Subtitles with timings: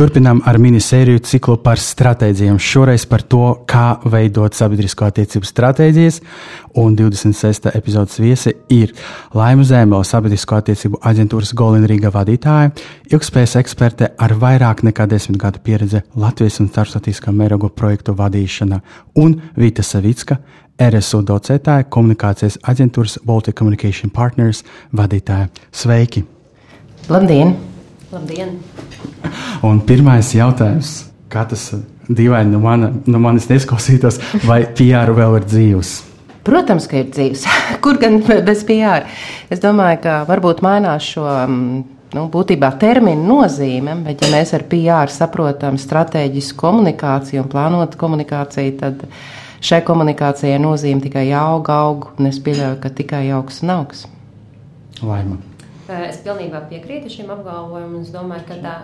[0.00, 2.54] Turpinām ar minisēriju ciklu par stratēģiem.
[2.56, 6.16] Šoreiz par to, kā veidot sabiedrisko attiecību stratēģijas.
[6.80, 7.68] Un 26.
[7.76, 8.94] epizodes viesi ir
[9.36, 12.72] Laima Zēmela, sabiedrisko attiecību aģentūras Golina Rīga vadītāja,
[13.12, 18.80] ilgspējas eksperte ar vairāk nekā desmit gadu pieredzi Latvijas un starptautiskā mēroga projektu vadīšanā,
[19.20, 20.38] un Vita Savicka,
[20.80, 24.64] RSU docētāja, komunikācijas aģentūras Baltic Communication Partners
[24.96, 25.52] vadītāja.
[25.76, 26.24] Sveiki!
[27.12, 27.69] Labdien!
[28.10, 28.56] Labdien!
[29.62, 30.88] Un pirmais jautājums,
[31.30, 31.68] kā tas
[32.10, 35.92] dīvaini no, mana, no manis neizklausītos, vai PR vēl ir dzīves?
[36.46, 37.44] Protams, ka ir dzīves.
[37.84, 39.06] Kur gan bez PR?
[39.52, 41.84] Es domāju, ka varbūt mainās šo mm,
[42.16, 48.74] nu, būtībā terminu nozīme, bet ja mēs ar PR saprotam strateģisku komunikāciju un plānotu komunikāciju,
[48.80, 49.04] tad
[49.62, 54.04] šai komunikācijai nozīme tikai aug, aug, un es pieļauju, ka tikai augs un augs.
[54.98, 55.38] Laima.
[55.90, 58.00] Es pilnībā piekrītu šim apgalvojumam.
[58.04, 58.74] Es domāju, ka tā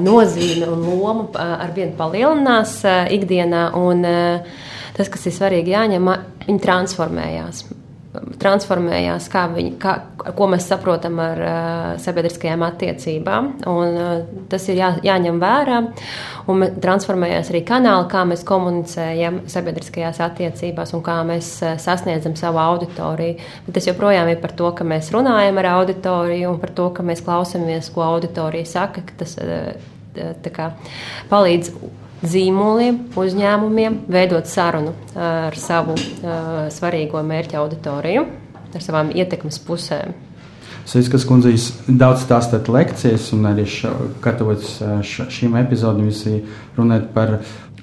[0.00, 2.78] nozīme un loma ar vienu palielinās
[3.12, 3.68] ikdienā.
[3.76, 4.04] Un
[4.96, 6.12] tas, kas ir svarīgi, jāņem,
[6.46, 7.66] viņi transformējās
[8.40, 9.94] transformējās, kā viņi, kā,
[10.36, 13.50] ko mēs saprotam ar uh, sabiedriskajām attiecībām.
[13.70, 15.80] Un, uh, tas ir jā, jāņem vērā.
[16.52, 22.62] Un transformējās arī kanāli, kā mēs komunicējam sabiedriskajās attiecībās un kā mēs uh, sasniedzam savu
[22.62, 23.36] auditoriju.
[23.66, 27.06] Bet tas joprojām ir par to, ka mēs runājam ar auditoriju un par to, ka
[27.06, 29.04] mēs klausāmies, ko auditorija saka.
[29.20, 29.70] Tas uh,
[30.52, 30.72] kā,
[31.30, 31.72] palīdz
[32.24, 38.24] zīmoliem, uzņēmumiem, veidot sarunu ar savu uh, svarīgo mērķa auditoriju,
[38.72, 40.14] ar savām ietekmes pusēm.
[40.86, 43.64] Sēžas kundze, jūs daudz stāstāt lekcijas, un arī
[44.22, 44.76] gatavoties
[45.34, 46.22] šīm epizodēm, jūs
[46.76, 47.40] runājat par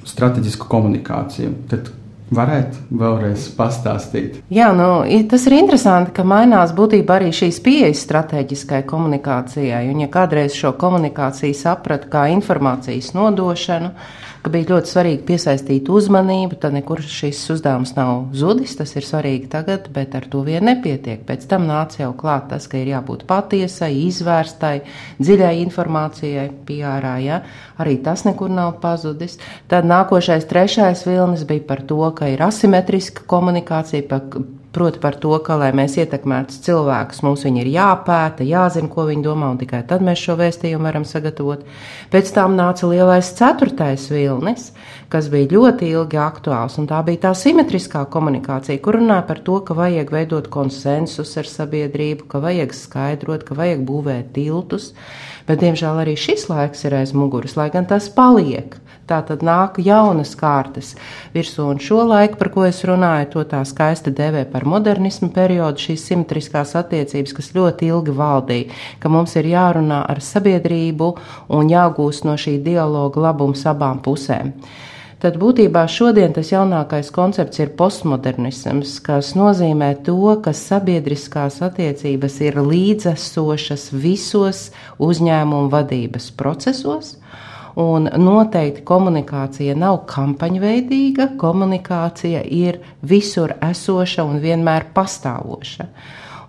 [0.07, 1.51] strateģisku komunikāciju.
[1.71, 1.91] Tad
[2.33, 4.39] Varētu vēlreiz pastāstīt.
[4.53, 9.85] Jā, nu, tas ir interesanti, ka mainās būtībā arī šīs pieejas strateģiskai komunikācijai.
[9.91, 13.93] Un, ja kādreiz šo komunikāciju saprata kā informācijas nodošanu,
[14.43, 18.75] ka bija ļoti svarīgi piesaistīt uzmanību, tad nekur šis uzdevums nav zudis.
[18.79, 21.21] Tas ir svarīgi tagad, bet ar to vien nepietiek.
[21.27, 24.73] Pēc tam nāca jau klāt tas, ka ir jābūt patiesai, izvērstai,
[25.21, 27.15] dziļai informācijai, piārā.
[27.23, 27.39] Ja?
[27.79, 29.39] Arī tas nekur nav pazudis.
[29.71, 34.09] Tad nākošais, trešais vilnis bija par to, ka ir asimetriska komunikācija.
[34.11, 34.19] Pa,
[34.73, 39.21] Proti par to, ka, lai mēs ietekmētu cilvēkus, mums viņi ir jāpēta, jāzina, ko viņi
[39.21, 41.61] domā, un tikai tad mēs šo vēstījumu varam sagatavot.
[42.09, 44.71] Pēc tam nāca lielais ceturtais vilnis,
[45.13, 49.59] kas bija ļoti ilgi aktuāls, un tā bija tā simetriskā komunikācija, kur runāja par to,
[49.61, 54.95] ka vajag veidot konsensus ar sabiedrību, ka vajag skaidrot, ka vajag būvēt tiltus,
[55.45, 58.79] bet, diemžēl, arī šis laiks ir aiz muguras, lai gan tas paliek.
[59.03, 60.93] Tā tad nāk jaunas kārtas
[61.33, 65.81] virsū, un šo laiku, par ko es runāju, to tā skaisti dēvē par modernismu periodu,
[65.89, 71.09] šīs simetriskās attiecības, kas ļoti ilgi valdīja, ka mums ir jārunā ar sabiedrību
[71.51, 74.53] un jāgūst no šī dialoga labums abām pusēm.
[75.23, 82.59] Tad būtībā šodien tas jaunākais koncepts ir postmodernisms, kas nozīmē to, ka sabiedriskās attiecības ir
[82.59, 84.65] līdzesošas visos
[84.99, 87.17] uzņēmumu vadības procesos
[87.79, 95.87] Un noteikti komunikācija nav kampaņveidīga, komunikācija ir visur esoša un vienmēr pastāvoša.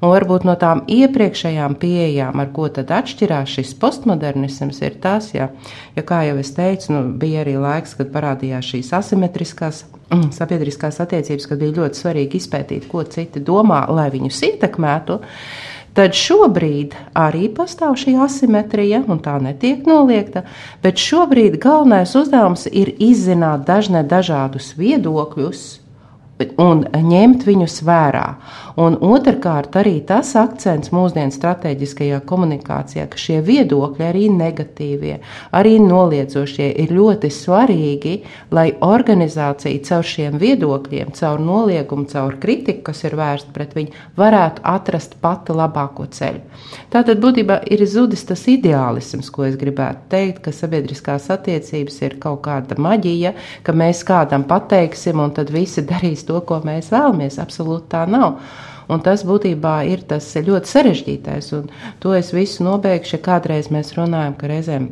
[0.05, 5.49] Un varbūt no tām iepriekšējām pieejām, ar ko tad atšķirās šis postmodernisms, ir tas, ja,
[5.97, 11.01] ja kā jau es teicu, nu, bija arī laiks, kad parādījās šīs asimetriskās mm, sabiedriskās
[11.01, 15.23] attiecības, kad bija ļoti svarīgi izpētīt, ko citi domā, lai viņus ietekmētu
[15.95, 20.45] tad šobrīd arī pastāv šī asimetrija, un tā netiek noliegta.
[20.83, 25.65] Bet šobrīd galvenais uzdevums ir izzināt dažne dažādus viedokļus
[26.59, 28.27] un ņemt viņus vērā.
[28.81, 35.21] Un otrkārt, arī tas akcents mūsdienu strateģiskajā komunikācijā, ka šie viedokļi, arī negatīvie,
[35.55, 38.15] arī noliedzošie, ir ļoti svarīgi,
[38.51, 44.67] lai organizācija caur šiem viedokļiem, caur noliegumu, caur kritiku, kas ir vērsta pret viņu, varētu
[44.75, 46.43] atrast pati labāko ceļu.
[46.91, 52.43] Tātad būtībā ir zudis tas ideālisms, ko es gribētu teikt, ka sabiedriskās attiecības ir kaut
[52.49, 57.41] kāda maģija, ka mēs kādam pateiksim, un tad visi darīs to, ko mēs vēlamies.
[57.43, 58.41] Absolūti tā nav.
[58.93, 61.71] Un tas būtībā ir tas ļoti sarežģītais, un
[62.03, 64.91] to es visu nobeigšu, kādreiz mēs runājam, ka reizēm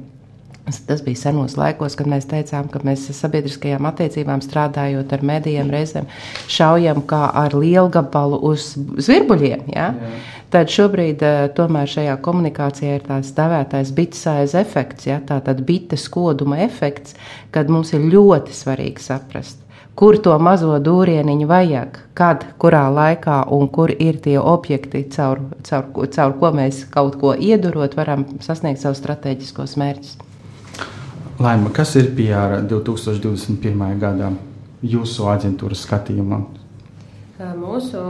[0.86, 6.06] Tas bija senos laikos, kad mēs teicām, ka mēs sabiedriskajām attiecībām strādājot ar medijiem, reizēm
[6.46, 9.64] šaujam kā ar lielu gabalu uz zvirbuļiem.
[9.74, 9.88] Ja?
[9.98, 10.12] Jā.
[10.54, 14.22] Tad šobrīd uh, tomēr šajā komunikācijā ir tāds devētais bites
[14.60, 15.18] efekts, ja?
[15.26, 17.18] tātad bites koduma efekts,
[17.50, 19.61] kad mums ir ļoti svarīgi saprast,
[19.98, 25.88] kur to mazo dūrieniņu vajag, kad, kurā laikā un kur ir tie objekti, caur, caur,
[26.14, 30.16] caur ko mēs kaut ko iedurot, varam sasniegt savus strateģiskos mērķus.
[31.42, 33.86] Laima, kas ir PR 2021.
[34.00, 34.32] gadā
[34.82, 36.42] jūsu aģentūras skatījumā?
[37.58, 38.02] Mūsu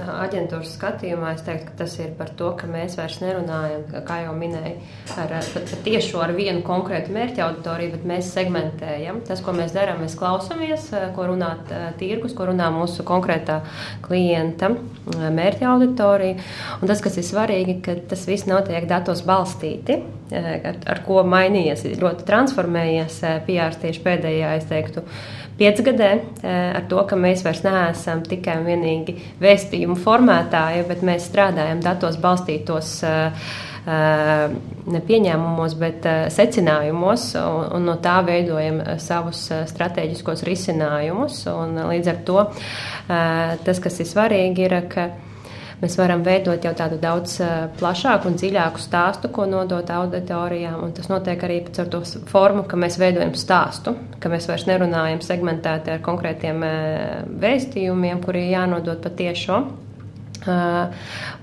[0.00, 4.32] aģentūras skatījumā es teiktu, ka tas ir par to, ka mēs vairs nerunājam, kā jau
[4.36, 4.76] minēju,
[5.20, 9.20] ar, par tiešo ar vienu konkrētu mērķa auditoriju, bet mēs segmentējam.
[9.28, 11.52] Tas, ko mēs darām, mēs klausāmies, ko runā
[12.00, 13.60] tirgus, ko runā mūsu konkrētā
[14.06, 14.72] klienta
[15.12, 16.40] mērķa auditorija.
[16.80, 20.00] Un tas, kas ir svarīgi, ka tas viss notiek datos balstīti,
[20.32, 25.04] ar, ar ko mainījies, ļoti transformējies PR tieši pēdējā, es teiktu,
[25.58, 26.12] piecgadē
[26.48, 32.18] ar to, ka mēs vairs neesam tikai un vienīgi vēstījumu formētāji, bet mēs strādājam datos
[32.22, 32.94] balstītos
[33.82, 41.42] ne pieņēmumos, bet secinājumos, un, un no tā veidojam savus strateģiskos risinājumus.
[41.90, 42.46] Līdz ar to
[43.08, 45.10] tas, kas ir svarīgi, ir, ka
[45.82, 47.36] mēs varam veidot jau tādu daudz
[47.78, 50.84] plašāku un dziļāku stāstu, ko nodot auditorijām.
[50.96, 55.96] Tas notiek arī ar to formu, ka mēs veidojam stāstu, ka mēs vairs nerunājam segmentēti
[55.96, 56.66] ar konkrētiem
[57.42, 59.64] vēstījumiem, kuri jānodod patiešo.
[60.42, 60.88] Uh,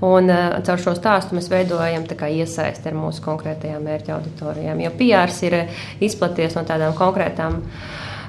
[0.03, 0.27] un
[0.67, 4.81] caur šo stāstu mēs veidojam iesaisti ar mūsu konkrētajām mērķa auditorijām.
[4.83, 5.55] Jo PR ir
[6.03, 7.61] izplaties no tādām konkrētām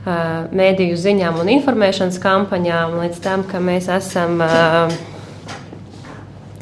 [0.06, 5.19] mēdīju ziņām un informēšanas kampaņām līdz tam, ka mēs esam uh, Eh,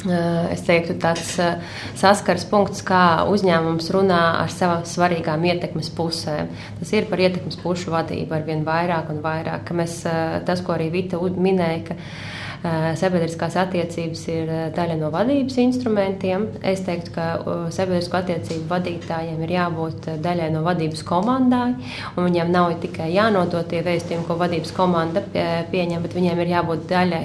[0.07, 1.59] es teiktu, tāds eh,
[1.99, 6.47] saskars punkts, kā uzņēmums runā ar savām svarīgām ietekmes pusēm.
[6.79, 9.73] Tas ir par ietekmes pušu vadību ar vien vairāk un vairāk.
[9.75, 15.09] Mēs, eh, tas, ko arī Vita minēja, ka Eh, sabiedriskās attiecības ir eh, daļa no
[15.13, 16.47] vadības instrumentiem.
[16.65, 21.71] Es teiktu, ka eh, sabiedrisko attiecību vadītājiem ir jābūt daļai no vadības komandai,
[22.15, 25.23] un viņiem nav tikai jānodot tie vēstījumi, ko vadības komanda
[25.71, 27.23] pieņem, bet viņiem ir jābūt daļai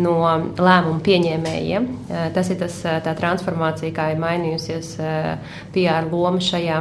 [0.00, 0.14] no
[0.56, 1.88] lēmumu pieņēmējiem.
[2.34, 4.94] Tas ir tas, tā transformācija, kā ir mainījusies
[5.74, 6.80] PR loma šajā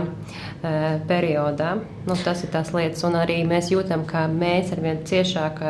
[1.10, 1.74] periodā.
[2.08, 5.64] Nu, tas ir tās lietas, un arī mēs jūtam, ka mēs arvien ciešāk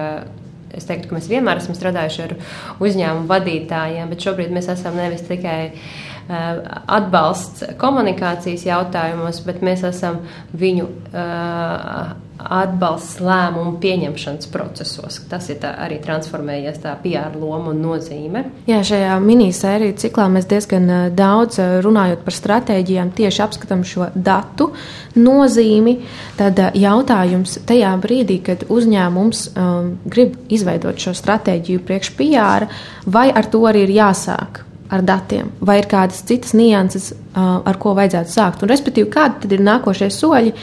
[0.78, 2.36] Es teiktu, ka mēs vienmēr esam strādājuši ar
[2.84, 6.64] uzņēmumu vadītājiem, bet šobrīd mēs esam nevis tikai uh,
[7.00, 10.22] atbalsts komunikācijas jautājumos, bet mēs esam
[10.54, 15.20] viņu uh, atbalsts lēmumu pieņemšanas procesos.
[15.30, 18.46] Tas ir tā, arī transformējies tā PR loma un nozīme.
[18.70, 20.88] Jā, šajā minisēriju ciklā mēs diezgan
[21.18, 24.72] daudz runājot par stratēģijām, tieši apskatām šo datu
[25.20, 25.98] nozīmi.
[26.40, 32.70] Tad jautājums tajā brīdī, kad uzņēmums um, grib izveidot šo stratēģiju priekš PR,
[33.10, 34.69] vai ar to arī ir jāsāk?
[34.90, 38.64] Ar datiem, vai ir kādas citas nianses, ar ko vajadzētu sākt.
[38.64, 40.54] Un, respektīvi, kādi tad ir nākošie soļi,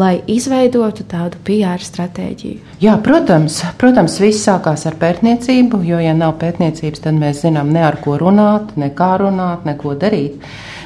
[0.00, 2.76] lai izveidotu tādu PR stratēģiju?
[2.82, 7.84] Jā, protams, protams, viss sākās ar pētniecību, jo, ja nav pētniecības, tad mēs zinām ne
[7.84, 10.40] ar ko runāt, ne kā runāt, ne ko darīt.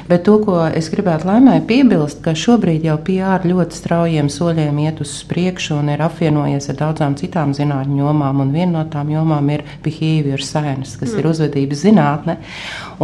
[0.09, 5.03] Bet to, ko es gribētu laimai piebilst, ka šobrīd jau PR ļoti straujiem soļiem iet
[5.03, 8.39] uz priekšu un ir apvienojies ar daudzām citām zinātņu jomām.
[8.41, 11.19] Un viena no tām jomām ir behavior science, kas mm.
[11.21, 12.35] ir uzvedības zinātne.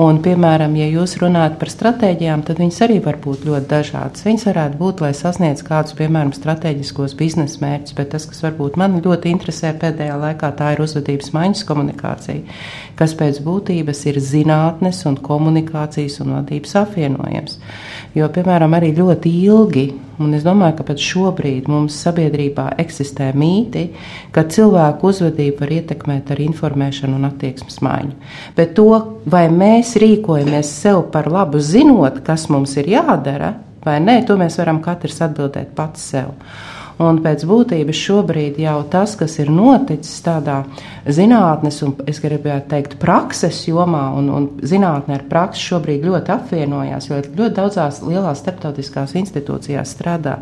[0.02, 4.26] Un, piemēram, ja jūs runājat par stratēģijām, tad viņas arī var būt ļoti dažādas.
[4.26, 8.98] Viņas varētu būt, lai sasniegtu kādus, piemēram, strateģiskos biznesa mērķus, bet tas, kas varbūt man
[9.06, 12.60] ļoti interesē pēdējā laikā, tā ir uzvedības maiņas komunikācija,
[12.98, 17.60] kas pēc būtības ir zinātnes un komunikācijas un vadības apvienojums apvienojams.
[18.16, 19.86] Jo, piemēram, arī ļoti ilgi,
[20.24, 23.90] un es domāju, ka pat šobrīd mums sabiedrībā eksistē mīti,
[24.32, 28.16] ka cilvēku uzvedību var ietekmēt ar informēšanu un attieksmes maiņu.
[28.56, 28.88] Bet to,
[29.28, 34.58] vai mēs rīkojamies sev par labu, zinot, kas mums ir jādara, vai nē, to mēs
[34.62, 36.32] varam katrs atbildēt pats sev.
[37.02, 40.62] Un pēc būtības šobrīd jau tas, kas ir noticis tādā
[41.04, 47.10] zinātnes un, es gribētu teikt, prakses jomā, un, un zinātnē ar praksi šobrīd ļoti apvienojās,
[47.10, 50.38] jo ļoti daudzās lielās starptautiskās institūcijās strādā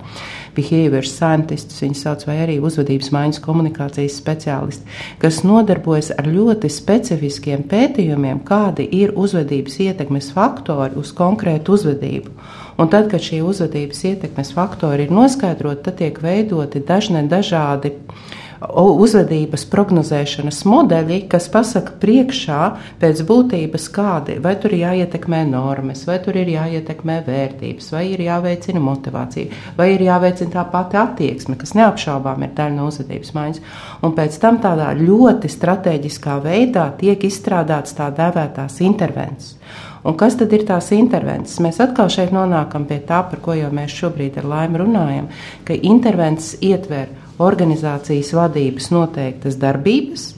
[0.54, 4.86] behavior scientists, viņi sauc, vai arī uzvedības maiņas komunikācijas speciālisti,
[5.24, 12.38] kas nodarbojas ar ļoti specifiskiem pētījumiem, kādi ir uzvedības ietekmes faktori uz konkrētu uzvedību.
[12.78, 17.94] Un tad, kad šie uzvedības ietekmes faktori ir noskaidroti, tad tiek veidoti dažne dažādi
[18.72, 22.60] uzvedības prognozēšanas modeļi, kas pasaka priekšā
[23.02, 28.24] pēc būtības kādi, vai tur ir jāietekmē normas, vai tur ir jāietekmē vērtības, vai ir
[28.28, 33.64] jāveicina motivācija, vai ir jāveicina tā pati attieksme, kas neapšaubām ir daļa no uzvedības maiņas.
[34.04, 39.58] Un pēc tam tādā ļoti strateģiskā veidā tiek izstrādāts tā dēvētās intervences.
[40.04, 41.62] Un kas tad ir tās intervences?
[41.64, 45.30] Mēs atkal šeit nonākam pie tā, par ko jau mēs šobrīd ar laimi runājam,
[45.64, 47.08] ka intervences ietver
[47.42, 50.34] organizācijas vadības noteiktas darbības,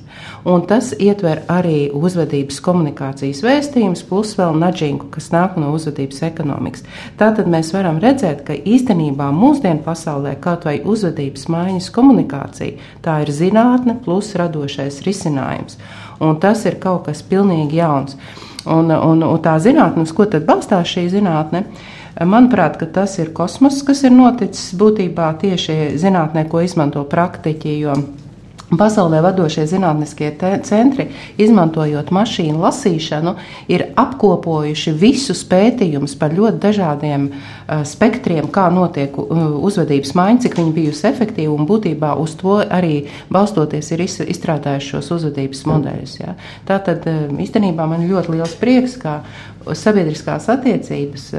[0.46, 6.86] un tas ietver arī uzvedības komunikācijas vēstījumus, plus vēl nudžingu, kas nāk no uzvedības ekonomikas.
[7.20, 13.34] Tātad mēs varam redzēt, ka īstenībā mūsdienu pasaulē kaut vai uzvedības maiņas komunikācija, tā ir
[13.34, 15.80] zinātne plus radošais risinājums,
[16.22, 18.20] un tas ir kaut kas pilnīgi jauns.
[18.66, 21.66] Un, un, un tā zinātne, uz ko tad balstās šī zinātne?
[22.16, 27.82] Manuprāt, tas ir kosmos, kas ir noticis būtībā tieši zinātnē, ko izmanto praktiķi.
[28.66, 30.32] Pasaulē vadošie zinātniskie
[30.66, 31.06] centri,
[31.38, 33.36] izmantojot mašīnu lasīšanu,
[33.70, 40.58] ir apkopojuši visus pētījumus par ļoti dažādiem uh, spektriem, kā notiek uh, uzvedības maiņa, cik
[40.58, 46.18] viņi bijusi efektīva un būtībā uz to arī balstoties ir izstrādājuši šos uzvedības modeļus.
[46.24, 46.34] Ja.
[46.66, 49.20] Tā tad uh, īstenībā man ir ļoti liels prieks, ka
[49.74, 51.30] sabiedriskās attiecības,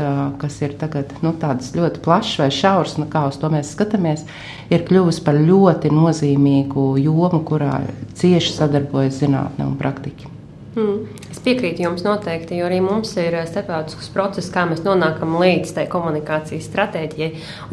[0.40, 4.24] kas ir tagad nu, tādas ļoti plašas vai šauras, nu, kā uz to mēs skatāmies,
[4.72, 7.82] ir kļuvusi par ļoti nozīmīgu jomu, kurā
[8.18, 10.32] cieši sadarbojas zinātne un praktiķi.
[10.76, 11.06] Hmm.
[11.32, 15.86] Es piekrītu jums noteikti, jo arī mums ir starptautisks process, kā mēs nonākam līdz tai
[15.88, 17.30] komunikācijas stratēģijai.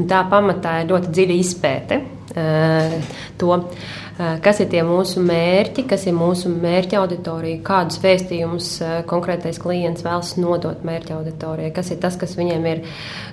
[0.08, 2.00] Tā pamatā ir ļoti dziļa izpēte.
[2.34, 2.96] Uh,
[3.38, 3.58] to,
[4.18, 10.06] kas ir tie mūsu mērķi, kas ir mūsu mērķa auditorija, kādus vēstījumus eh, konkrētais klients
[10.06, 12.84] vēlas nodot mērķa auditorijai, kas ir tas, kas viņiem ir,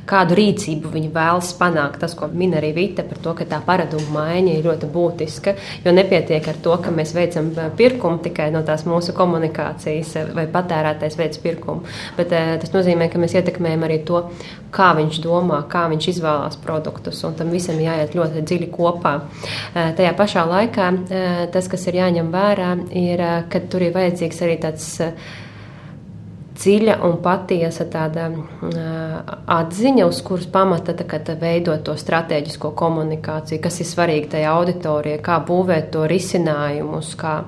[0.09, 2.01] kādu rīcību viņi vēlas panākt.
[2.01, 5.93] Tas, ko min arī Vita par to, ka tā paraduma maiņa ir ļoti būtiska, jo
[5.93, 11.19] nepietiek ar to, ka mēs veicam eh, pirkumu tikai no tās mūsu komunikācijas vai patērētais
[11.21, 11.85] veids pirkumu,
[12.17, 14.25] bet tas nozīmē, ka mēs ietekmējam arī to,
[14.73, 19.17] kā viņš domā, kā viņš izvēlās produktus, un tam visam jāiet ļoti dziļi kopā.
[19.75, 24.59] Tajā pašā laikā laikā tas, kas ir jāņem vērā, ir, ka tur ir vajadzīgs arī
[24.63, 25.01] tāds
[26.61, 28.29] dziļa un patiesa tāda
[29.49, 35.41] atziņa, uz kuras pamata tā, veidot to strateģisko komunikāciju, kas ir svarīgi tajā auditorijai, kā
[35.41, 37.45] būvēt to risinājumus, kā,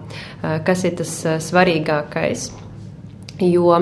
[0.65, 1.15] kas ir tas
[1.45, 2.62] svarīgākais
[3.51, 3.73] jo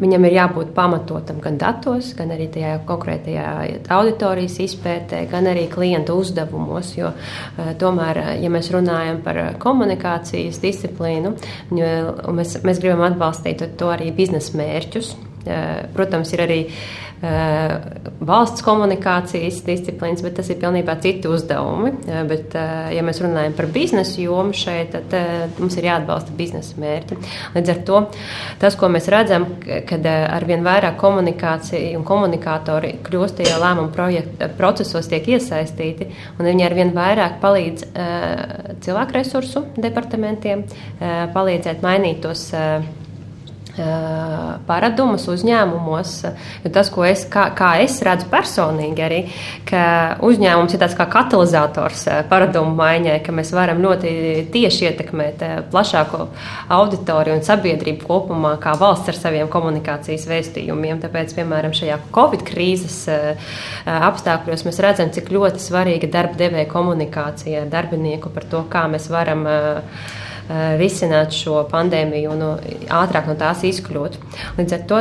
[0.00, 3.48] viņam ir jābūt pamatotam gan datos, gan arī tajā konkrētajā
[3.94, 6.94] auditorijas izpētē, gan arī klienta uzdevumos.
[6.98, 11.36] Jo eh, tomēr, eh, ja mēs runājam par komunikācijas disciplīnu,
[11.74, 15.14] mēs, mēs gribam atbalstīt to arī biznesa mērķus.
[15.94, 16.60] Protams, ir arī
[18.24, 21.92] valsts komunikācijas disciplīnas, bet tas ir pilnībā citi uzdevumi.
[22.28, 22.56] Bet,
[22.92, 25.14] ja mēs runājam par biznesa jomu šeit, tad
[25.56, 27.16] mums ir jāatbalsta biznesa mērķi.
[27.54, 28.00] Līdz ar to
[28.60, 29.46] tas, ko mēs redzam,
[29.88, 36.92] kad arvien vairāk komunikācija un komunikātori kļūst tajā lēmumu procesos, tiek iesaistīti, un viņi arvien
[36.96, 37.88] vairāk palīdz
[38.84, 40.66] cilvēku resursu departamentiem
[41.32, 42.50] palīdzēt mainīt tos
[44.66, 46.12] paradumus uzņēmumos.
[46.74, 49.20] Tas, ko es, kā, kā es redzu personīgi, arī,
[50.24, 54.14] uzņēmums ir tāds kā katalizators paradumu maiņai, ka mēs varam ļoti
[54.54, 56.28] tieši ietekmēt plašāko
[56.78, 61.02] auditoriju un sabiedrību kopumā, kā valsts ar saviem komunikācijas vēstījumiem.
[61.04, 63.00] Tāpēc, piemēram, šajā Covid krīzes
[63.84, 69.10] apstākļos mēs redzam, cik ļoti svarīga darba devēja komunikācija ar darbinieku par to, kā mēs
[69.12, 70.22] varam uh,
[70.80, 72.50] risināt šo pandēmiju un nu,
[72.92, 74.18] ātrāk no tās izkļūt.
[74.58, 75.00] Līdz ar to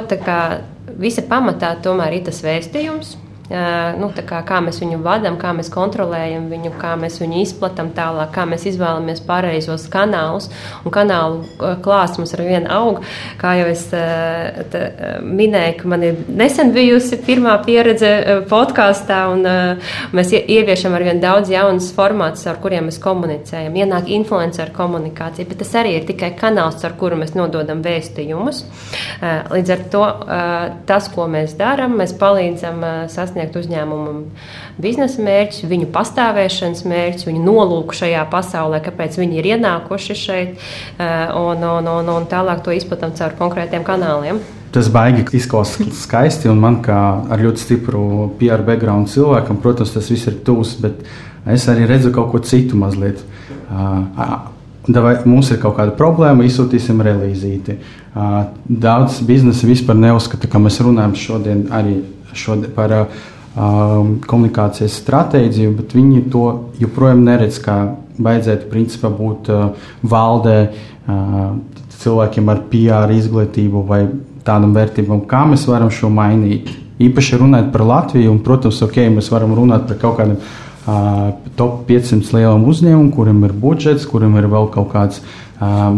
[0.99, 3.17] visa pamatā tomēr ir tas vēstījums
[3.99, 8.31] nu, kā, kā mēs viņu vadām, kā mēs kontrolējam viņu, kā mēs viņu izplatām tālāk,
[8.33, 10.49] kā mēs izvēlamies pareizos kanālus.
[10.83, 11.43] Un kanālu
[11.85, 13.03] klāsts mums ar vienu aug.
[13.41, 14.81] Kā jau es tā,
[15.21, 19.45] minēju, ka man ir nesen bijusi pirmā pieredze podkāstā, un
[20.17, 23.77] mēs ieviešam ar vien daudz jaunas formātus, ar kuriem mēs komunicējam.
[23.83, 28.63] Ienāk influenceru komunikācija, bet tas arī ir tikai kanāls, ar kuru mēs nododam vēstījumus.
[29.53, 30.03] Līdz ar to
[30.89, 32.81] tas, ko mēs darām, mēs palīdzam
[33.13, 34.23] sasniegt sasniegt uzņēmumam
[34.81, 40.57] biznesa mērķus, viņu pastāvēšanas mērķus, viņu nolūku šajā pasaulē, kāpēc viņi ir ienākuši šeit,
[40.97, 44.39] eh, un, un, un, un tālāk to izplatām caur konkrētiem kanāliem.
[44.73, 50.09] Tas baigi izklausās skaisti, un man kā ar ļoti stipru PR background cilvēkam, protams, tas
[50.09, 51.03] viss ir tūs, bet
[51.45, 53.21] es arī redzu kaut ko citu mazliet.
[53.69, 54.49] Uh,
[54.83, 57.77] Davai, mums ir kaut kāda problēma, izsūtīsim relīzīti.
[58.67, 62.01] Daudz biznesa vispār neuzskata, ka mēs runājam šodien arī
[62.33, 63.07] šodien par um,
[63.53, 66.45] komunikācijas stratēģiju, bet viņi to
[66.81, 67.77] joprojām neredz kā
[68.17, 69.51] vajadzētu principā būt
[70.09, 70.57] valdē
[72.03, 74.01] cilvēkiem ar PR izglītību vai
[74.43, 76.71] tādam vērtībam, kā mēs varam šo mainīt.
[77.03, 81.85] Īpaši runājot par Latviju, un, protams, ok, mēs varam runāt par kaut kādiem uh, top
[81.87, 85.42] 500 lieliem uzņēmumiem, kuriem ir budžets, kuriem ir vēl kaut kāds uh,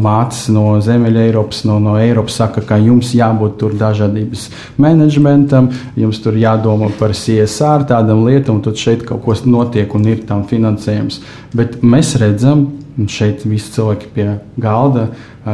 [0.02, 4.48] mācis no Ziemeļa Eiropas, no, no Eiropas, saka, ka jums jābūt tur dažādības
[4.82, 5.70] menedžmentam,
[6.00, 10.26] jums tur jādomā par CSR, tādām lietām, un tad šeit kaut kas notiek un ir
[10.28, 11.22] tam finansējums.
[11.56, 12.68] Bet mēs redzam,
[13.12, 14.28] šeit visi cilvēki pie
[14.62, 15.10] galda,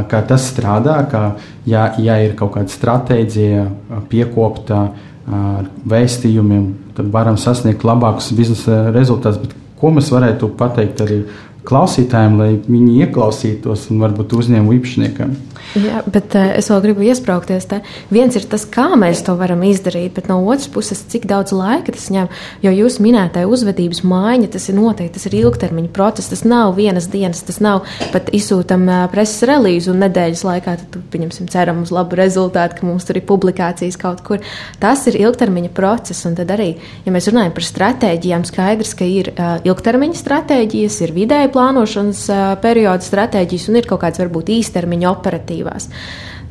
[0.10, 1.24] kā tas strādā, ka
[1.66, 3.66] ja, ja ir kaut kāda stratēģija
[4.12, 4.84] piekopta
[5.32, 9.58] ar vēstījumiem, tad varam sasniegt labākus biznesa rezultātus.
[9.82, 11.24] Ko mēs varētu pateikt arī
[11.68, 15.38] klausītājiem, lai viņi ieklausītos un varbūt uzņēmumu īpašniekam?
[15.78, 17.68] Jā, bet uh, es vēl gribu iesprāgties.
[18.12, 21.94] Viens ir tas, kā mēs to varam izdarīt, bet no otras puses, cik daudz laika
[21.96, 22.28] tas ņem.
[22.66, 26.32] Jo jūs minētajā uzvedības maiņa, tas ir noteikti tas ir ilgtermiņa process.
[26.34, 30.76] Tas nav vienas dienas, tas nav pat izsūtam uh, preses relīzu un nedēļas laikā.
[30.82, 34.44] Tad, pieņemsim, ceram uz labu rezultātu, ka mums tur ir publikācijas kaut kur.
[34.82, 36.26] Tas ir ilgtermiņa process.
[36.28, 36.74] Un tad arī,
[37.06, 42.44] ja mēs runājam par stratēģijām, skaidrs, ka ir uh, ilgtermiņa stratēģijas, ir vidēja plānošanas uh,
[42.64, 45.90] perioda stratēģijas un ir kaut kāds varbūt īstermiņa operatīvs iniciatīvās.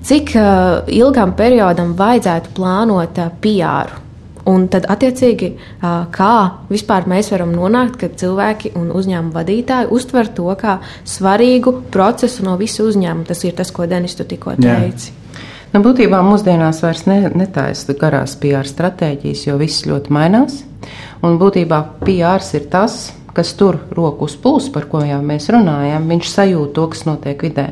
[0.00, 3.98] Cik uh, ilgam periodam vajadzētu plānot uh, PR?
[4.48, 5.50] Un tad, attiecīgi,
[6.10, 6.34] kā
[6.72, 12.56] vispār mēs varam nonākt, ka cilvēki un uzņēmuma vadītāji uztver to kā svarīgu procesu no
[12.58, 13.28] visu uzņēmuma.
[13.28, 15.12] Tas ir tas, ko Denis tu tikko teici.
[15.12, 15.44] Jā.
[15.74, 20.62] Nu, būtībā mūsdienās vairs ne, netaisa garās PR stratēģijas, jo viss ļoti mainās.
[21.20, 26.08] Un būtībā PR ir tas, kas tur roku uz pulsu, par ko jau mēs runājam.
[26.10, 27.66] Viņš sajūt to, kas notiek vidē.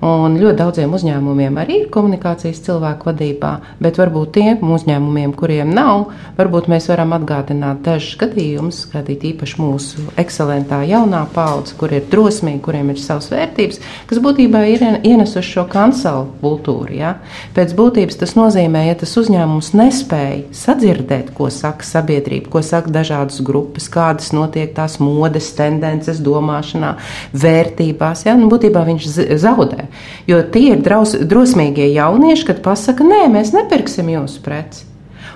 [0.00, 3.50] Un ļoti daudziem uzņēmumiem arī ir komunikācijas cilvēku vadībā,
[3.84, 6.06] bet varbūt tiem uzņēmumiem, kuriem nav,
[6.38, 12.62] varbūt mēs varam atgādināt dažus gadījumus, skatīt īpaši mūsu ekscelentā jaunā paudze, kur ir drosmīgi,
[12.64, 16.96] kuriem ir savas vērtības, kas būtībā ir ienesuši šo kancelu kultūru.
[16.96, 17.12] Ja?
[17.58, 23.44] Pēc būtības tas nozīmē, ja tas uzņēmums nespēja sadzirdēt, ko saka sabiedrība, ko saka dažādas
[23.44, 26.96] grupas, kādas notiek tās modes tendences, domāšanā,
[27.36, 28.38] vērtībās, ja?
[28.40, 29.12] nu, būtībā viņš
[29.44, 29.89] zaudē.
[30.30, 34.86] Jo tie ir draus, drosmīgie jaunieši, kad pasaka, nē, mēs nepirksim jūsu preci.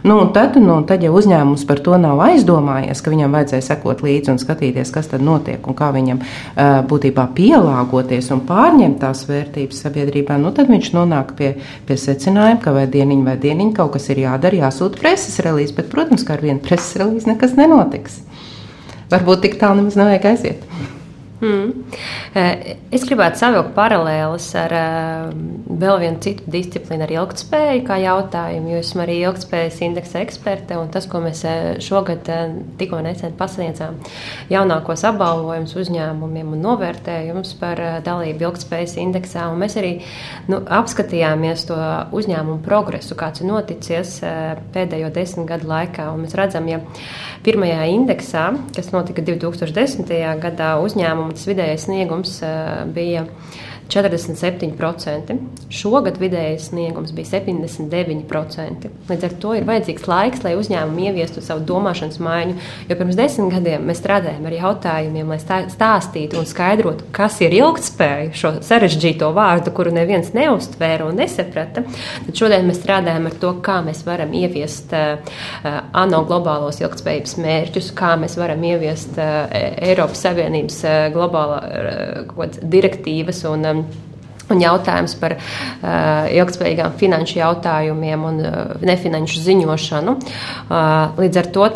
[0.05, 4.35] Nu, tad, nu, tad, ja uzņēmums par to nav aizdomājies, ka viņam vajadzēja sekot līdzi
[4.35, 9.81] un skatīties, kas tad notiek un kā viņam uh, būtībā pielāgoties un pārņemt tās vērtības
[9.87, 11.55] sabiedrībā, nu, tad viņš nonāk pie,
[11.89, 15.89] pie secinājuma, ka vai dieniņa vai dieniņa kaut kas ir jādara, jāsūta preses relīze, bet,
[15.95, 18.21] protams, ka ar vienu preses relīzi nekas nenotiks.
[19.09, 20.69] Varbūt tik tālu nemaz nevajag aiziet.
[21.45, 21.85] Mm.
[22.95, 24.73] Es gribētu savilkt paralēlus ar
[25.69, 30.79] vēl vienu citu disciplīnu, ar ilgspēju kā jautājumu, jo esmu arī ilgspējas indeksa eksperte.
[30.95, 31.43] Tas, ko mēs
[31.85, 32.31] šogad
[32.81, 33.99] tikko nesen pasniedzām,
[34.53, 39.49] jaunākos apbalvojumus uzņēmumiem un novērtējumus par dalību ilgspējas indeksā.
[39.53, 39.93] Un mēs arī
[40.49, 41.79] nu, apskatījāmies to
[42.15, 44.17] uzņēmumu progresu, kāds ir noticis
[44.75, 46.09] pēdējo desmit gadu laikā.
[46.15, 46.81] Un mēs redzam, ja
[47.45, 50.15] pirmajā indeksā, kas notika 2010.
[50.41, 53.27] gadā, uzņēmumu tas vidējais sniegums eh, bija
[53.93, 55.37] 47%.
[55.75, 58.89] Šogad vidējais sniegums bija 79%.
[59.11, 62.57] Līdz ar to ir vajadzīgs laiks, lai uzņēmumi ieviestu savu domāšanas maiņu.
[62.89, 65.39] Jo pirms desmit gadiem mēs strādājām ar jautājumiem, lai
[65.73, 71.85] stāstītu un skaidrotu, kas ir ilgspēja, šo sarežģīto vārdu, kuru neviens neustvēra un nesaprata.
[72.27, 75.37] Tad šodien mēs strādājam ar to, kā mēs varam ieviest uh,
[75.93, 79.47] ANO globālos ilgspējības mērķus, kā mēs varam ieviest uh,
[79.85, 83.74] Eiropas Savienības uh, globālā uh, direktīvas un um,
[84.53, 90.15] Un jautājums par uh, ilgspējīgām finanšu jautājumiem un uh, nefinanšu ziņošanu.
[90.19, 91.69] Uh, līdz ar to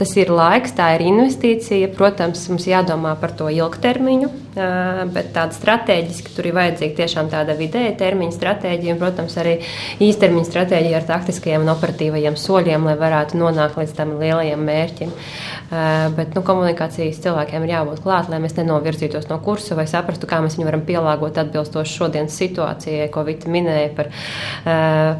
[0.00, 1.92] tas ir laiks, tā ir investīcija.
[1.94, 7.92] Protams, mums jādomā par to ilgtermiņu, bet tāda strateģiski tur ir vajadzīga tiešām tāda vidēja
[8.00, 9.56] termiņa stratēģija un, protams, arī
[10.02, 15.12] īstermiņa stratēģija ar taktiskajiem un operatīvajiem soļiem, lai varētu nonākt līdz tam lielajiem mērķim.
[16.16, 20.40] Bet nu, komunikācijas cilvēkiem ir jābūt klāt, lai mēs nenovirzītos no kursa vai saprastu, kā
[20.42, 24.10] mēs viņu varam pielāgot atbilstoši šodienas situācijai, ko Vita minēja par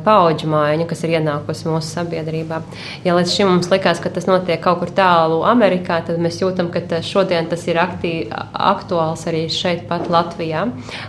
[0.02, 2.62] paudžu maiņu, kas ir ienākusi mūsu sabiedrībā.
[3.06, 6.72] Ja līdz šim mums likās, ka tas notiek kaut kur tālu Amerikā, tad mēs jūtam,
[6.74, 8.26] ka šodien tas ir aktīvi,
[8.74, 10.64] aktuāls arī šeit pat Latvijā.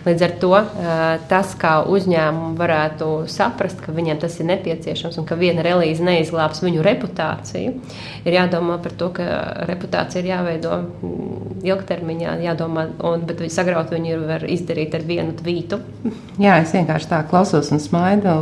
[0.05, 5.27] Līdz ar to uh, tas, kā uzņēmumi varētu saprast, ka viņiem tas ir nepieciešams un
[5.29, 7.73] ka viena relīze neizglābs viņu reputāciju,
[8.25, 9.27] ir jādomā par to, ka
[9.69, 15.81] reputācija ir jāveido mm, ilgtermiņā, jādomā, un, bet sagraut viņu var izdarīt ar vienu tvītu.
[16.41, 18.37] Jā, es vienkārši tā klausos un smaidu.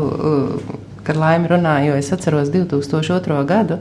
[1.10, 3.40] Kad Laima runāja, jo es atceros 2002.
[3.50, 3.80] gadu,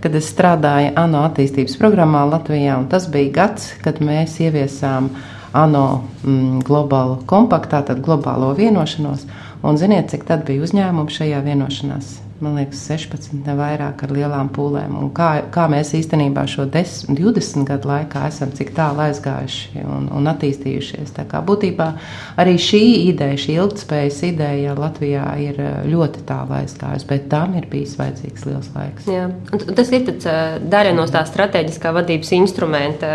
[0.00, 5.10] kad es strādāju ANO attīstības programmā Latvijā, un tas bija gads, kad mēs ieviesām
[5.52, 5.86] ANO
[6.24, 9.28] mm, globālo kompaktu, tātad globālo vienošanos,
[9.60, 12.14] un ziniet, cik tad bija uzņēmumi šajā vienošanās?
[12.42, 14.96] Man liekas, 16, ne vairāk ar lielām pūlēm.
[14.98, 20.08] Un kā, kā mēs īstenībā šo 10, 20 gadu laikā esam cik tālu aizgājuši un,
[20.12, 21.14] un attīstījušies.
[21.16, 21.88] Tā kā būtībā
[22.42, 27.68] arī šī ideja, šī ilgspējas ideja Latvijā ir eh, ļoti tālu aizgājusi, bet tam ir
[27.70, 29.08] bijis vajadzīgs liels laiks.
[29.10, 29.28] Jā.
[29.52, 33.12] Un tas ir tāds, eh, daļa no tā strateģiskā vadības instrumenta,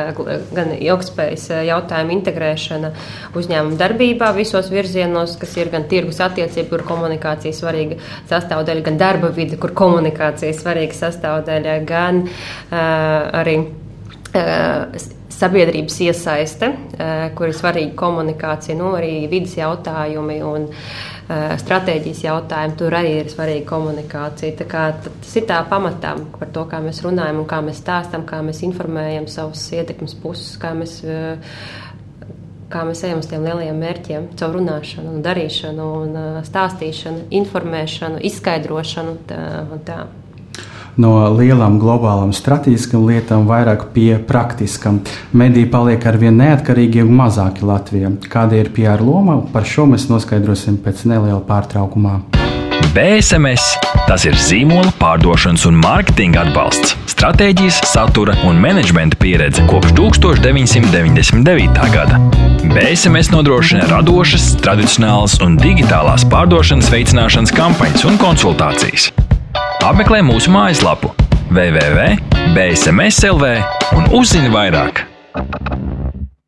[0.56, 2.94] gan ilgspējas eh, jautājumu integrēšana
[3.38, 9.17] uzņēmuma darbībā visos virzienos, kas ir gan tirgus attiecība, kur komunikācija svarīga sastāvdaļa, gan darba
[9.18, 12.78] darba vide, kur komunikācija ir svarīga sastāvdaļa, gan uh,
[13.42, 20.72] arī uh, sabiedrības iesaiste, uh, kur ir svarīga komunikācija, nu, arī vidas jautājumi un
[21.28, 22.76] stratēģijas jautājumi.
[22.80, 24.54] Tur arī ir svarīga komunikācija.
[24.62, 28.24] Tā kā, tas ir tā pamatā par to, kā mēs runājam un kā mēs stāstam,
[28.30, 31.02] kā mēs informējam savus ietekmes puses, kā mēs.
[31.04, 31.60] Uh,
[32.72, 39.18] kā mēs ejam uz tiem lielajiem mērķiem, caur runāšanu, un darīšanu, un stāstīšanu, informēšanu, izskaidrošanu.
[39.30, 39.42] Tā,
[39.88, 40.00] tā.
[40.98, 45.04] No lielām globālām strateģiskām lietām vairāk pie praktiskām.
[45.38, 48.16] Mediji paliek ar vien neatkarīgi un mazāki Latvijā.
[48.26, 49.38] Kāda ir PR loma?
[49.54, 52.18] Par šo mēs noskaidrosim pēc neliela pārtraukumā.
[52.98, 53.76] BSMS
[54.08, 61.90] tas ir zīmola pārdošanas un mārketinga atbalsts, stratēģijas, satura un menedžmenta pieredze kopš 1999.
[61.94, 62.47] gada.
[62.64, 69.12] BSMS nodrošina radošas, tradicionālas un digitālās pārdošanas veicināšanas kampaņas un konsultācijas.
[69.86, 71.12] Apmeklē mūsu mājaslapu
[71.54, 72.16] www.bsms.lv
[73.98, 75.06] un uzzini vairāk!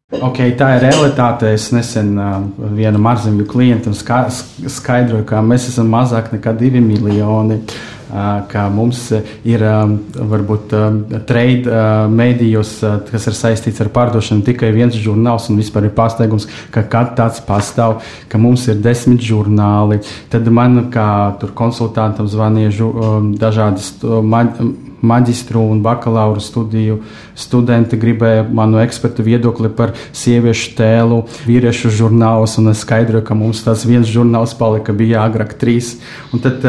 [0.10, 1.54] Okay, tā ir realitāte.
[1.54, 2.42] Es nesen uh,
[2.74, 7.62] vienam ārzemju klientam ska skaidroju, ka mēs esam mazāk nekā divi miljoni.
[7.62, 9.04] Uh, ka mums
[9.46, 9.64] ir
[10.16, 10.74] varbūt
[11.30, 12.72] trade mēdījos,
[13.12, 18.00] kas ir saistīts ar pārdošanu, tikai viens žurnāls, un vispār ir pārsteigums, ka tāds pastāv,
[18.30, 20.02] ka mums ir desmit žurnāli.
[20.34, 22.90] Tad man, kā konsultantam, zvanīja
[23.40, 23.94] dažādas.
[25.00, 26.98] Maģistru un bakalaura studiju
[27.40, 33.64] studenti gribēja manu ekspertu viedokli par sieviešu tēlu, vīriešu žurnālus, un es skaidroju, ka mums
[33.64, 35.94] tas viens žurnāls palika, bija agrāk trīs.
[36.36, 36.68] Un tad,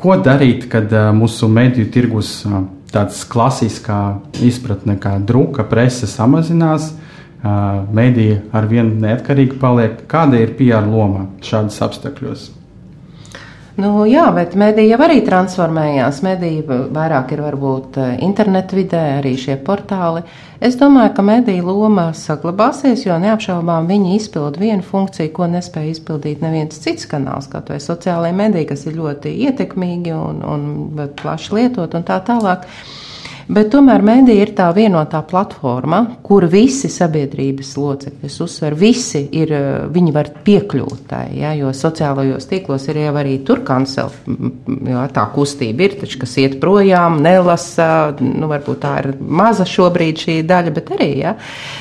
[0.00, 2.40] ko darīt, kad mūsu mediju tirgus
[2.90, 4.00] tāds klasiskā
[4.42, 6.92] izpratne kā druka prese samazinās?
[7.40, 10.02] Mēdīja ar vienu neatkarīgi paliek.
[10.10, 12.59] Kāda ir PR loma šādos apstākļos?
[13.80, 16.18] Nu, jā, bet mediji jau arī transformējās.
[16.26, 20.20] Mediji vairāk ir varbūt eh, internetu vidē, arī šie portāli.
[20.60, 26.42] Es domāju, ka mediju loma saglabāsies, jo neapšaubām viņi izpild vienu funkciju, ko nespēja izpildīt
[26.44, 31.96] neviens cits kanāls, to ir sociālajie mediji, kas ir ļoti ietekmīgi un, un plaši lietot
[31.96, 32.68] un tā tālāk.
[33.48, 39.52] Bet tomēr mēdīja ir tā vienotā platforma, kur visi sabiedrības locekļi, es uzsveru, visi ir,
[39.52, 45.06] eh, viņi var piekļūt tai, ja, jo sociālajos tīklos ir jau arī tur kancel, jo
[45.14, 50.36] tā kustība ir, taču, kas iet projām, nelasa, nu, varbūt tā ir maza šobrīd šī
[50.46, 51.34] daļa, bet arī, ja.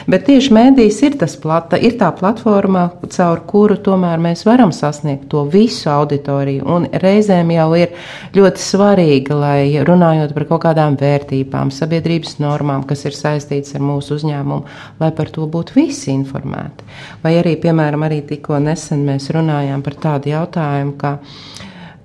[0.07, 5.29] Bet tieši mēdījis ir tas plata, ir tā platforma, caur kuru tomēr mēs varam sasniegt
[5.29, 7.89] to visu auditoriju, un reizēm jau ir
[8.33, 13.81] ļoti svarīgi, lai runājot par kaut kādām vērtībām, noteiktām sabiedrības normām, kas ir saistītas ar
[13.81, 14.65] mūsu uzņēmumu,
[14.99, 16.83] lai par to būtu visi informēti.
[17.23, 21.19] Vai arī, piemēram, arī tikko nesen mēs runājām par tādu jautājumu, ka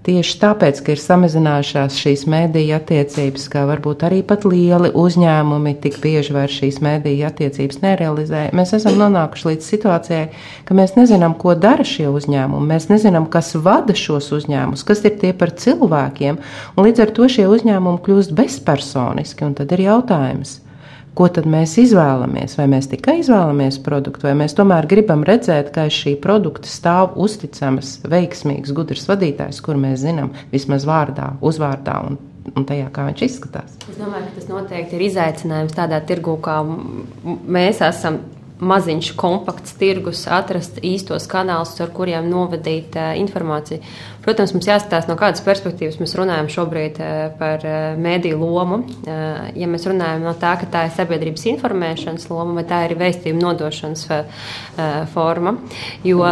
[0.05, 5.97] Tieši tāpēc, ka ir samazinājušās šīs mēdīja attiecības, ka varbūt arī pat lieli uzņēmumi tik
[6.03, 10.27] bieži vairs šīs mēdīja attiecības nerealizē, mēs esam nonākuši līdz situācijai,
[10.69, 12.69] ka mēs nezinām, ko dara šie uzņēmumi.
[12.75, 16.43] Mēs nezinām, kas vada šos uzņēmumus, kas ir tie par cilvēkiem,
[16.77, 19.49] un līdz ar to šie uzņēmumi kļūst bezpersoniski.
[19.49, 20.59] Un tad ir jautājums,
[21.15, 22.57] Ko tad mēs izvēlamies?
[22.59, 27.15] Vai mēs tikai izvēlamies produktu, vai mēs tomēr gribam redzēt, ka aiz šī produkta stāv
[27.23, 32.19] uzticams, veiksmīgs, gudrs vadītājs, kur mēs zinām vismaz vārdā, uzvārdā un,
[32.51, 33.77] un tajā, kā viņš izskatās?
[33.87, 38.19] Es domāju, ka tas noteikti ir izaicinājums tādā tirgu, kā mēs esam
[38.65, 43.83] maziņš, kompakts tirgus, atrast īstos kanālus, ar kuriem novadīt uh, informāciju.
[44.25, 48.81] Protams, mums jāskatās no kādas perspektīvas mēs runājam šobrīd uh, par uh, mēdīju lomu.
[49.05, 52.97] Uh, ja mēs runājam no tā, ka tā ir sabiedrības informēšanas loma vai tā ir
[53.01, 54.47] vēstījuma nodošanas uh,
[55.13, 55.59] forma,
[56.07, 56.25] jo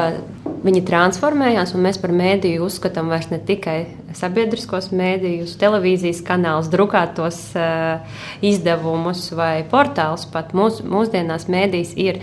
[0.63, 3.77] viņi transformējās un mēs par mēdīju uzskatām vairs ne tikai
[4.17, 10.29] sabiedriskos mēdījus, televīzijas kanālus, drukātos uh, izdevumus vai portālus.
[10.31, 12.23] Pat mūs, mūsdienās mēdījis ir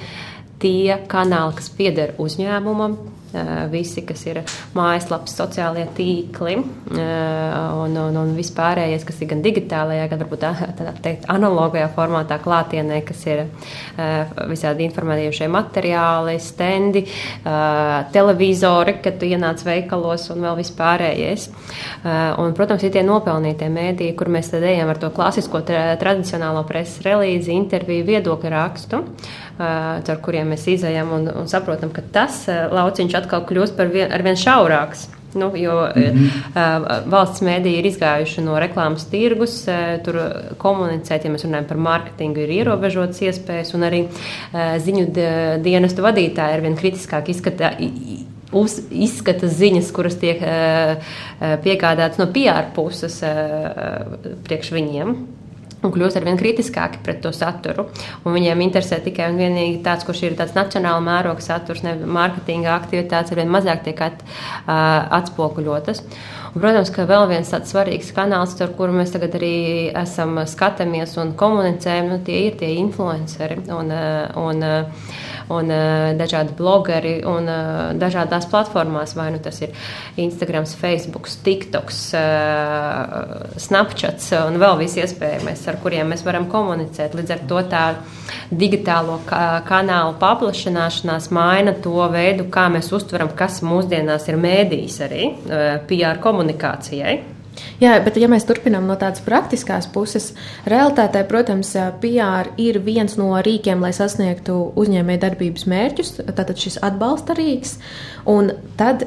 [0.59, 2.97] tie kanāli, kas pieder uzņēmumam,
[3.71, 4.41] visi, kas ir
[4.77, 11.27] mājaslapas, sociālie tīkli un, un, un vispārējais, kas ir gan digitālajā, gan varbūt tādā teikt
[11.31, 13.43] analogajā formātā klātienē, kas ir
[14.49, 17.05] visādi informējošie materiāli, stendi,
[18.15, 21.49] televizori, kad tu ienāc veikalos un vēl vispārējais.
[22.39, 26.65] Un, protams, ir tie nopelnītie mēdīji, kur mēs tad ejam ar to klasisko tra tradicionālo
[26.69, 29.03] preses relīzi, interviju, viedokļu rakstu
[29.59, 34.23] caur kuriem mēs izējām un, un saprotam, ka tas lauciņš atkal kļūst par vien, ar
[34.23, 35.09] vien šaurāks.
[35.33, 36.29] Nu, jo mm -hmm.
[36.55, 40.17] uh, valsts mēdīji ir izgājuši no reklāmas tirgus, uh, tur
[40.57, 45.05] komunicēt, ja mēs runājam par mārketingu, ir ierobežotas iespējas, un arī uh, ziņu
[45.61, 47.71] dienestu vadītāji ar vien kritiskāk izskata,
[48.51, 50.95] uz, izskata ziņas, kuras tiek uh,
[51.63, 55.38] piegādātas no PR puses uh, priekš viņiem
[55.83, 57.87] un kļūst ar vien kritiskāki pret to saturu.
[58.23, 62.73] Un viņiem interesē tikai un vienīgi tāds, kurš ir tāds nacionāla mēroga saturs, ne mārketinga
[62.75, 66.03] aktivitātes, ar vien mazāk tiek at, uh, atspoguļotas.
[66.49, 69.53] Un, protams, ka vēl viens tāds svarīgs kanāls, ar kuru mēs tagad arī
[69.93, 73.59] esam skatāmies un komunicējam, nu, tie ir tie influenceri.
[73.69, 73.93] Un,
[74.39, 74.65] un,
[75.53, 77.49] un uh, dažādi blogeri un
[78.01, 79.73] dažādās platformās, vai nu tas ir
[80.21, 87.17] Instagram, Facebook, TikTok, uh, Snapchat un vēl viss iespējamais, ar kuriem mēs varam komunicēt.
[87.17, 87.83] Līdz ar to tā
[88.49, 95.29] digitālo ka kanālu paplašināšanās maina to veidu, kā mēs uztveram, kas mūsdienās ir mēdījis arī
[95.89, 97.19] PR komunikācijai.
[97.79, 100.33] Jā, bet ja mēs turpinām no tādas praktiskās puses,
[100.67, 101.71] realitātē, protams,
[102.03, 107.77] PR ir viens no rīkiem, lai sasniegtu uzņēmēju darbības mērķus, tātad šis atbalsta rīks.
[108.27, 109.05] Un tad,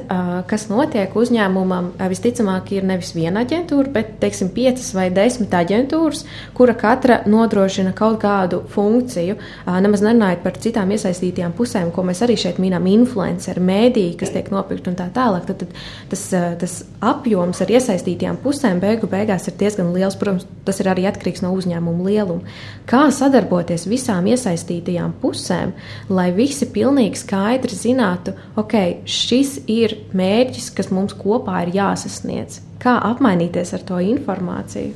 [0.49, 6.23] kas notiek uzņēmumam, visticamāk, ir nevis viena aģentūra, bet, teiksim, piecas vai desmit aģentūras,
[6.57, 9.37] kura katra nodrošina kaut kādu funkciju.
[9.85, 14.49] Nemaz nerunājot par citām iesaistītajām pusēm, ko mēs arī šeit minam, influenceri, mēdīji, kas tiek
[14.51, 15.45] nopirkt un tā tālāk.
[15.51, 15.77] Tad, tad
[16.09, 16.25] tas,
[16.65, 16.77] tas
[17.13, 20.15] apjoms ar iesaistītajām pusēm beigu beigās ir diezgan liels.
[20.19, 22.53] Protams, tas ir arī atkarīgs no uzņēmuma lieluma.
[22.89, 25.73] Kā sadarboties visām iesaistītajām pusēm,
[26.09, 32.61] lai visi pilnīgi skaidri zinātu, ok, šis ir mērķis, kas mums kopā ir jāsasniedz.
[32.83, 34.95] Kā apmainīties ar to informāciju?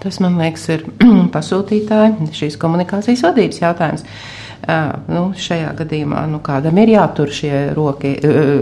[0.00, 0.84] Tas, man liekas, ir
[1.34, 4.06] pasūtītāji šīs komunikācijas vadības jautājums.
[4.06, 4.38] Uh,
[5.10, 8.14] nu, šajā gadījumā nu, kādam ir jātur šie, roki,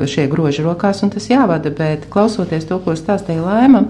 [0.08, 1.72] šie groži rokās, un tas jāvada.
[1.74, 3.84] Bet klausoties to, ko stāstīja Laima,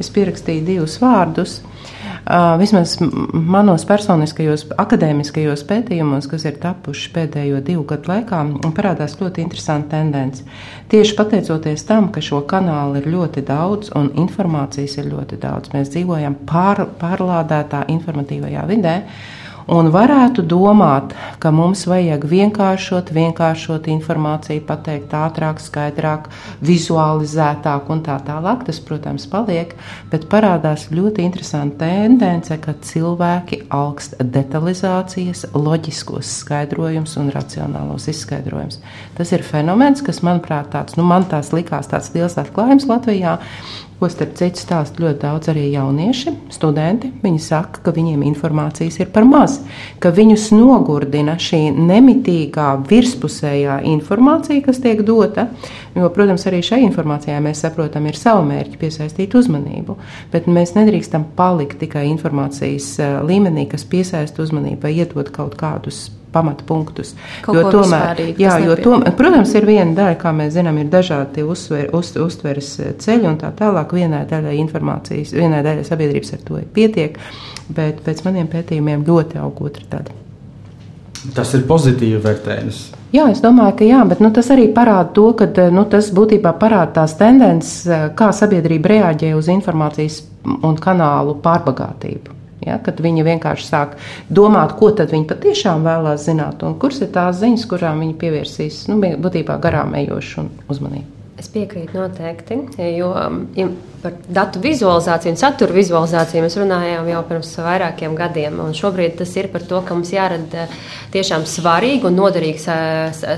[0.00, 1.60] es pierakstīju divus vārdus
[2.58, 2.94] Vismaz
[3.32, 8.42] manos personiskajos akadēmiskajos pētījumos, kas ir tapuši pēdējo divu gadu laikā,
[8.76, 10.46] parādās ļoti interesanta tendence.
[10.92, 15.90] Tieši pateicoties tam, ka šo kanālu ir ļoti daudz un informācijas ir ļoti daudz, mēs
[15.96, 18.96] dzīvojam pār, pārlādētā informatīvajā vidē.
[19.70, 26.28] Un varētu domāt, ka mums vajag vienkāršot, vienkāršot informāciju, pateikt ātrāk, skaidrāk,
[26.64, 28.64] vizualizētāk un tā tālāk.
[28.66, 29.74] Tas, protams, paliek,
[30.10, 38.80] bet parādās ļoti interesanta tendence, ka cilvēki augst detalizācijas, loģiskos skaidrojumus un racionālos izskaidrojumus.
[39.18, 43.38] Tas ir fenomens, kas, manuprāt, tāds, nu, man tās likās tāds liels atklājums Latvijā,
[44.02, 47.12] ko starp citu stāsta ļoti daudz arī jaunieši, studenti.
[47.22, 49.60] Viņi saka, ka viņiem informācijas ir par maz,
[50.02, 55.46] ka viņus nogurdina šī nemitīgā virspusējā informācija, kas tiek dota.
[55.94, 59.98] Jo, protams, arī šai informācijai mēs saprotam, ir savu mērķi piesaistīt uzmanību,
[60.32, 66.08] bet mēs nedrīkstam palikt tikai informācijas eh, līmenī, kas piesaista uzmanību vai iedod kaut kādus
[66.32, 67.14] pamatpunktus.
[67.44, 71.44] Kaut jo tomēr, jā, jo tomēr, protams, ir viena daļa, kā mēs zinām, ir dažādi
[71.46, 72.72] uzsver, uz, uztveres
[73.04, 73.94] ceļi un tā tālāk.
[74.02, 77.20] Vienai daļai informācijas, vienai daļai sabiedrības ar to pietiek,
[77.72, 80.18] bet pēc maniem pētījumiem ļoti aug otra daļa.
[81.36, 82.82] Tas ir pozitīvi vērtējums.
[83.14, 86.54] Jā, es domāju, ka jā, bet nu, tas arī parāda to, ka nu, tas būtībā
[86.58, 87.84] parāda tās tendences,
[88.18, 90.22] kā sabiedrība reaģē uz informācijas
[90.64, 92.41] un kanālu pārbagātību.
[92.66, 93.96] Ja, kad viņi vienkārši sāk
[94.30, 98.84] domāt, ko tad viņi patiešām vēlās zināt, un kuras ir tās ziņas, kurām viņi pievērsīs
[98.92, 101.21] nu, būtībā garām ejošu uzmanību.
[101.42, 102.60] Es piekrītu noteikti,
[102.94, 103.08] jo
[103.58, 103.66] ja
[104.02, 108.58] par datu vizualizāciju un satura vizualizāciju mēs runājām jau pirms vairākiem gadiem.
[108.74, 110.66] Šobrīd tas ir par to, ka mums jārada
[111.14, 112.58] tiešām svarīgu un noderīgu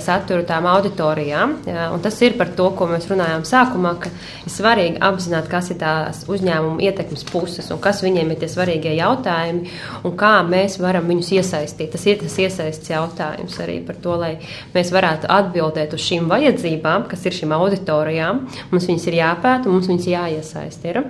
[0.04, 1.56] saturu tām auditorijām.
[1.68, 4.12] Un tas ir par to, ko mēs runājām sākumā, ka
[4.44, 8.94] ir svarīgi apzināt, kas ir tās uzņēmuma ietekmes puses un kas viņiem ir tie svarīgie
[8.96, 11.92] jautājumi un kā mēs varam viņus iesaistīt.
[11.92, 14.32] Tas ir tas iesaists jautājums arī par to, lai
[14.76, 17.52] mēs varētu atbildēt uz šīm vajadzībām, kas ir šīm
[17.94, 18.44] auditorijām.
[18.72, 20.86] Mums viņas ir jāpēta mums viņas jāiesaist.
[20.90, 21.04] Ir.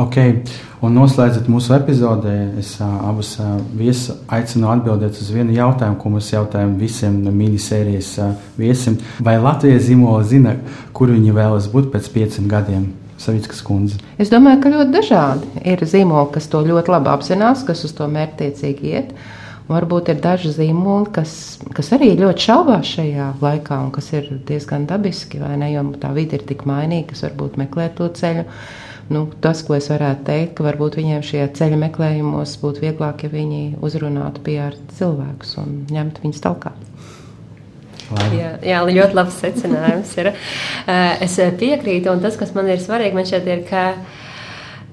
[0.00, 0.42] Okay.
[0.80, 6.12] Un noslēdzot mūsu epizodē, es uh, abus uh, viesus aicinu atbildēt uz vienu jautājumu, ko
[6.14, 8.96] mēs jautājam visiem minisērijas uh, viesiem.
[9.20, 10.54] Vai Latvijas zīmola zina,
[10.96, 12.88] kur viņi vēlas būt pēc pieciem gadiem?
[13.20, 13.98] Savickas kundze.
[14.16, 15.50] Es domāju, ka ļoti dažādi.
[15.68, 19.10] Ir zīmoli, kas to ļoti labi apzinās, kas uz to mērķtiecīgi iet.
[19.70, 21.32] Varbūt ir daži zīmoli, kas,
[21.76, 25.68] kas arī ļoti šaubās šajā laikā, un kas ir diezgan dabiski, vai ne?
[25.70, 28.48] Jo tā vide ir tik mainīga, kas varbūt meklē to ceļu.
[29.10, 33.30] Nu, tas, ko es varētu teikt, ka varbūt viņiem šie ceļa meklējumos būtu vieglāk, ja
[33.32, 36.74] viņi uzrunātu PR cilvēkus un ņemtu viņus talkā.
[38.34, 40.16] Jā, jā, ļoti labs secinājums.
[40.18, 40.32] Ir.
[40.34, 43.84] Eh, es piekrītu, un tas, kas man ir svarīgi, man šķiet, ir, ka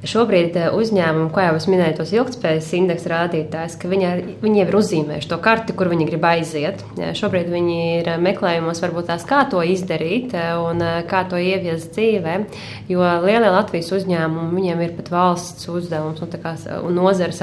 [0.05, 4.11] Šobrīd eh, uzņēmumi, kā jau es minēju, tos ilgspējas indeksa rādītājs, ka viņi,
[4.43, 6.83] viņi jau ir uzzīmējuši to karti, kur viņi grib aiziet.
[7.17, 11.97] Šobrīd viņi ir meklējumos, varbūt tās, kā to izdarīt eh, un eh, kā to ieviest
[11.97, 12.37] dzīvē.
[12.91, 17.41] Jo lielie Latvijas uzņēmumi, viņiem ir pat valsts uzdevums un, kā, un nozares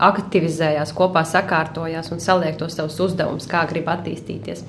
[0.00, 4.64] aktivizējās, kopā sakārtojās un saliek tos savus uzdevumus, kā grib attīstīties.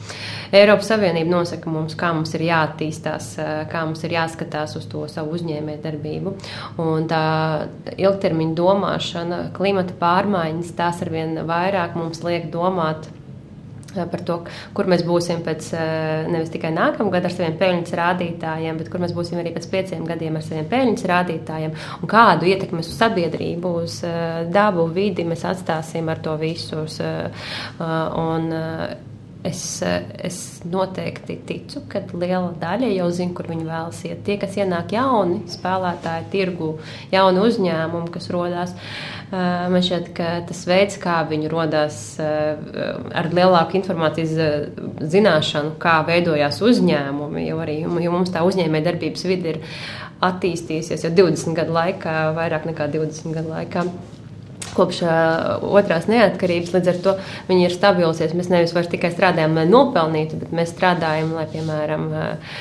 [0.56, 3.32] Eiropas Savienība nosaka mums, kā mums ir jāattīstās,
[3.72, 6.36] kā mums ir jāskatās uz to savu uzņēmējdarbību.
[6.84, 7.24] Un tā
[7.96, 13.10] ilgtermiņa domāšana, klimata pārmaiņas, tās arvien vairāk mums liek domāt
[13.95, 14.38] par to,
[14.77, 15.71] kur mēs būsim pēc
[16.32, 20.08] nevis tikai nākamā gada ar saviem peļņas rādītājiem, bet kur mēs būsim arī pēc pieciem
[20.10, 23.99] gadiem ar saviem peļņas rādītājiem un kādu ietekmi uz sabiedrību, uz
[24.51, 26.99] dabu, vidi mēs atstāsim ar to visus.
[27.82, 28.51] Un,
[29.41, 29.82] Es,
[30.21, 30.36] es
[30.69, 34.19] noteikti ticu, ka liela daļa jau zina, kur viņi vēlas iet.
[34.27, 36.67] Tie, kas ienāk jauni spēlētāji, tirgu,
[37.10, 38.75] jauni uzņēmumi, kas radās,
[39.32, 44.38] man šķiet, ka tas veids, kā viņi radās ar lielāku informācijas
[45.15, 49.62] zināšanu, kā veidojās uzņēmumi, jo arī jo mums tā uzņēmējdarbības vide ir
[50.21, 53.89] attīstījusies jau 20 gadu laikā, vairāk nekā 20 gadu laikā
[54.76, 56.74] kopš uh, otrās neatkarības.
[56.76, 57.16] Līdz ar to
[57.50, 58.36] viņi ir stabilisies.
[58.38, 62.60] Mēs nevis tikai strādājam, lai nopelnītu, bet mēs strādājam, lai, piemēram, uh,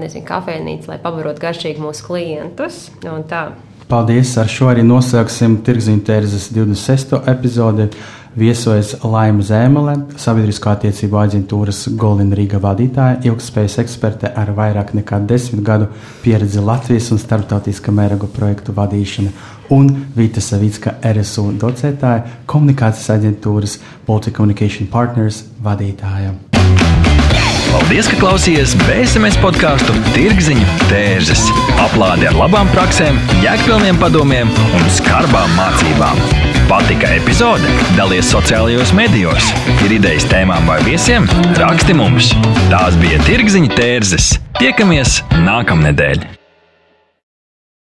[0.00, 2.82] nezinu, kafejnīca, lai pabarotu garšīgi mūsu klientus.
[3.88, 4.36] Paldies!
[4.40, 7.18] Ar šo arī noslēgsim Tirziņa Tērzes 26.
[7.28, 7.90] epizodi
[8.34, 15.62] viesojas Laima Zēmele, sabiedrisko attiecību aģentūras Golden Riga vadītāja, ilgspējas eksperte ar vairāk nekā desmit
[15.66, 15.90] gadu
[16.24, 19.30] pieredzi Latvijas un starptautiskā mēroga projektu vadīšana,
[19.72, 26.34] un Vita Savicka, RSU docētāja, komunikācijas aģentūras Baltic Communication Partners vadītāja.
[27.74, 31.42] Paldies, ka klausījāties BSMS podkāstu Tirziņu tērzes.
[31.82, 36.22] Aplādi ar labām praktiskām, jēgpilniem padomiem un skarbām mācībām.
[36.70, 37.72] Patika epizode?
[37.98, 39.50] Dalies sociālajos medijos.
[39.84, 41.26] Ir idejas tēmām vai viesiem?
[41.58, 42.30] Raksti mums!
[42.70, 44.30] Tās bija Tirziņu tērzes.
[44.62, 46.33] Tiekamies nākamnedēļ!